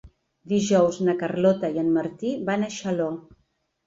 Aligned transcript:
Dijous 0.51 0.95
na 1.09 1.13
Carlota 1.19 1.69
i 1.75 1.77
en 1.81 1.91
Martí 1.97 2.31
van 2.47 2.65
a 2.65 2.71
Xaló. 2.77 3.11